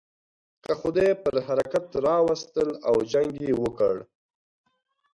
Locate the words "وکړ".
3.63-3.95